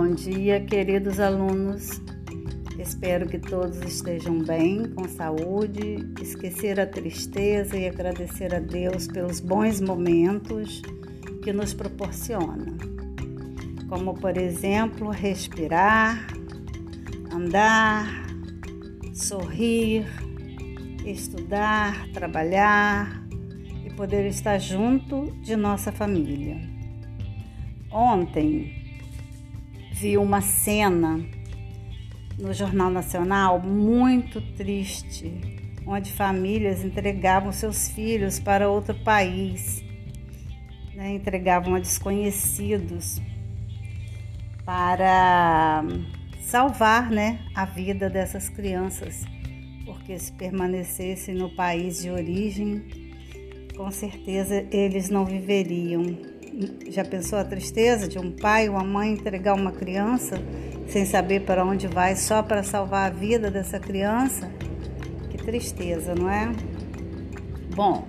Bom 0.00 0.14
dia, 0.14 0.60
queridos 0.60 1.18
alunos. 1.18 2.00
Espero 2.78 3.26
que 3.26 3.36
todos 3.36 3.78
estejam 3.78 4.38
bem, 4.38 4.88
com 4.90 5.08
saúde, 5.08 6.08
esquecer 6.22 6.78
a 6.78 6.86
tristeza 6.86 7.76
e 7.76 7.88
agradecer 7.88 8.54
a 8.54 8.60
Deus 8.60 9.08
pelos 9.08 9.40
bons 9.40 9.80
momentos 9.80 10.82
que 11.42 11.52
nos 11.52 11.74
proporciona. 11.74 12.76
Como, 13.88 14.14
por 14.14 14.38
exemplo, 14.38 15.10
respirar, 15.10 16.28
andar, 17.32 18.06
sorrir, 19.12 20.06
estudar, 21.04 22.06
trabalhar 22.12 23.26
e 23.84 23.90
poder 23.94 24.28
estar 24.28 24.60
junto 24.60 25.32
de 25.42 25.56
nossa 25.56 25.90
família. 25.90 26.56
Ontem 27.90 28.78
vi 29.98 30.16
uma 30.16 30.40
cena 30.40 31.20
no 32.38 32.54
Jornal 32.54 32.88
Nacional 32.88 33.58
muito 33.58 34.40
triste, 34.54 35.32
onde 35.84 36.12
famílias 36.12 36.84
entregavam 36.84 37.50
seus 37.50 37.88
filhos 37.88 38.38
para 38.38 38.68
outro 38.68 38.94
país, 39.02 39.82
né? 40.94 41.14
entregavam 41.14 41.74
a 41.74 41.80
desconhecidos 41.80 43.20
para 44.64 45.82
salvar 46.42 47.10
né, 47.10 47.40
a 47.52 47.64
vida 47.64 48.08
dessas 48.08 48.48
crianças, 48.48 49.24
porque 49.84 50.16
se 50.16 50.30
permanecessem 50.32 51.34
no 51.34 51.50
país 51.56 52.02
de 52.02 52.10
origem, 52.10 52.84
com 53.76 53.90
certeza 53.90 54.64
eles 54.70 55.10
não 55.10 55.24
viveriam 55.24 56.37
já 56.88 57.04
pensou 57.04 57.38
a 57.38 57.44
tristeza 57.44 58.08
de 58.08 58.18
um 58.18 58.30
pai 58.30 58.68
ou 58.68 58.74
uma 58.74 58.84
mãe 58.84 59.12
entregar 59.12 59.54
uma 59.54 59.72
criança 59.72 60.36
sem 60.88 61.04
saber 61.04 61.40
para 61.40 61.64
onde 61.64 61.86
vai 61.86 62.16
só 62.16 62.42
para 62.42 62.62
salvar 62.62 63.10
a 63.10 63.14
vida 63.14 63.50
dessa 63.50 63.78
criança? 63.78 64.50
Que 65.30 65.38
tristeza, 65.38 66.14
não 66.14 66.30
é? 66.30 66.50
Bom, 67.74 68.06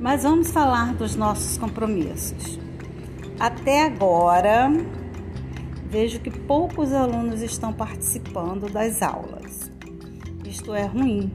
mas 0.00 0.22
vamos 0.22 0.50
falar 0.50 0.94
dos 0.94 1.16
nossos 1.16 1.58
compromissos. 1.58 2.58
Até 3.38 3.84
agora, 3.84 4.70
vejo 5.90 6.20
que 6.20 6.30
poucos 6.30 6.92
alunos 6.92 7.42
estão 7.42 7.72
participando 7.72 8.70
das 8.70 9.02
aulas. 9.02 9.70
Isto 10.44 10.74
é 10.74 10.84
ruim. 10.84 11.30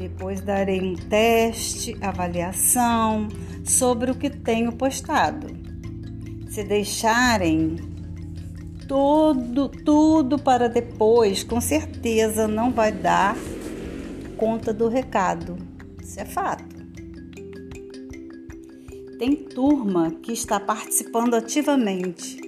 Depois 0.00 0.40
darei 0.40 0.80
um 0.80 0.94
teste, 0.94 1.94
avaliação, 2.00 3.28
sobre 3.62 4.10
o 4.10 4.14
que 4.14 4.30
tenho 4.30 4.72
postado. 4.72 5.48
Se 6.48 6.64
deixarem 6.64 7.76
tudo, 8.88 9.68
tudo 9.68 10.38
para 10.38 10.70
depois, 10.70 11.44
com 11.44 11.60
certeza 11.60 12.48
não 12.48 12.70
vai 12.70 12.90
dar 12.90 13.36
conta 14.38 14.72
do 14.72 14.88
recado. 14.88 15.58
Isso 16.02 16.18
é 16.18 16.24
fato. 16.24 16.64
Tem 19.18 19.36
turma 19.36 20.12
que 20.22 20.32
está 20.32 20.58
participando 20.58 21.34
ativamente. 21.34 22.40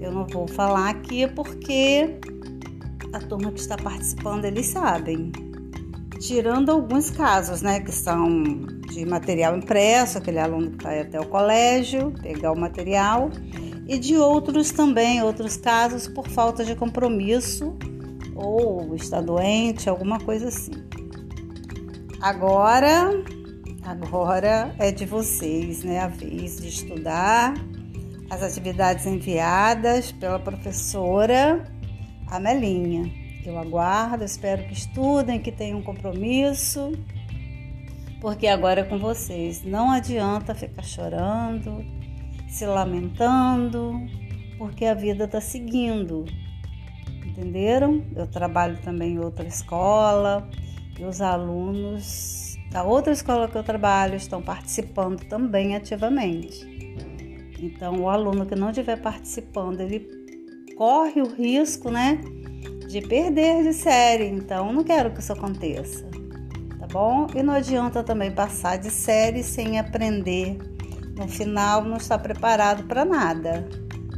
Eu 0.00 0.10
não 0.10 0.26
vou 0.26 0.48
falar 0.48 0.88
aqui 0.88 1.28
porque 1.28 2.18
a 3.12 3.20
turma 3.20 3.52
que 3.52 3.60
está 3.60 3.76
participando 3.76 4.46
eles 4.46 4.68
sabem 4.68 5.51
tirando 6.22 6.70
alguns 6.70 7.10
casos, 7.10 7.62
né, 7.62 7.80
que 7.80 7.90
são 7.90 8.44
de 8.88 9.04
material 9.04 9.56
impresso, 9.56 10.18
aquele 10.18 10.38
aluno 10.38 10.70
que 10.70 10.84
vai 10.84 11.00
até 11.00 11.20
o 11.20 11.26
colégio 11.26 12.12
pegar 12.22 12.52
o 12.52 12.58
material, 12.58 13.28
e 13.88 13.98
de 13.98 14.16
outros 14.16 14.70
também, 14.70 15.20
outros 15.20 15.56
casos 15.56 16.06
por 16.06 16.28
falta 16.28 16.64
de 16.64 16.76
compromisso 16.76 17.76
ou 18.36 18.94
está 18.94 19.20
doente, 19.20 19.88
alguma 19.88 20.20
coisa 20.20 20.48
assim. 20.48 20.70
Agora, 22.20 23.10
agora 23.84 24.72
é 24.78 24.92
de 24.92 25.04
vocês, 25.04 25.82
né, 25.82 25.98
a 25.98 26.06
vez 26.06 26.58
de 26.58 26.68
estudar 26.68 27.54
as 28.30 28.44
atividades 28.44 29.06
enviadas 29.06 30.12
pela 30.12 30.38
professora 30.38 31.64
Amelinha. 32.28 33.21
Eu 33.44 33.58
aguardo, 33.58 34.24
espero 34.24 34.64
que 34.64 34.72
estudem, 34.72 35.40
que 35.40 35.50
tenham 35.50 35.82
compromisso, 35.82 36.92
porque 38.20 38.46
agora 38.46 38.82
é 38.82 38.84
com 38.84 38.98
vocês. 38.98 39.64
Não 39.64 39.90
adianta 39.90 40.54
ficar 40.54 40.84
chorando, 40.84 41.84
se 42.48 42.64
lamentando, 42.64 44.00
porque 44.58 44.84
a 44.84 44.94
vida 44.94 45.24
está 45.24 45.40
seguindo. 45.40 46.24
Entenderam? 47.26 48.04
Eu 48.14 48.28
trabalho 48.28 48.78
também 48.82 49.14
em 49.14 49.18
outra 49.18 49.46
escola 49.46 50.48
e 50.98 51.04
os 51.04 51.20
alunos 51.20 52.56
da 52.70 52.84
outra 52.84 53.12
escola 53.12 53.48
que 53.48 53.56
eu 53.56 53.64
trabalho 53.64 54.14
estão 54.14 54.40
participando 54.40 55.24
também 55.24 55.74
ativamente. 55.74 56.64
Então, 57.60 58.00
o 58.00 58.08
aluno 58.08 58.46
que 58.46 58.54
não 58.54 58.70
estiver 58.70 59.00
participando, 59.00 59.80
ele 59.80 60.06
corre 60.76 61.20
o 61.20 61.28
risco, 61.28 61.90
né? 61.90 62.20
De 62.92 63.00
perder 63.00 63.62
de 63.62 63.72
série, 63.72 64.26
então 64.26 64.70
não 64.70 64.84
quero 64.84 65.10
que 65.12 65.20
isso 65.20 65.32
aconteça, 65.32 66.04
tá 66.78 66.86
bom? 66.86 67.26
E 67.34 67.42
não 67.42 67.54
adianta 67.54 68.04
também 68.04 68.30
passar 68.30 68.76
de 68.76 68.90
série 68.90 69.42
sem 69.42 69.78
aprender. 69.78 70.58
No 71.16 71.26
final 71.26 71.82
não 71.82 71.96
está 71.96 72.18
preparado 72.18 72.84
para 72.84 73.02
nada, 73.02 73.66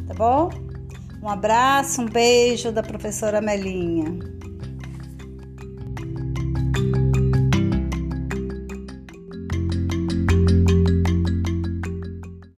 tá 0.08 0.14
bom? 0.14 0.50
Um 1.22 1.28
abraço, 1.28 2.02
um 2.02 2.06
beijo 2.06 2.72
da 2.72 2.82
professora 2.82 3.40
Melinha. 3.40 4.18